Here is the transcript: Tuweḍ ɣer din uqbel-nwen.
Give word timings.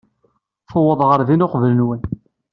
Tuweḍ 0.69 1.01
ɣer 1.09 1.19
din 1.27 1.45
uqbel-nwen. 1.45 2.01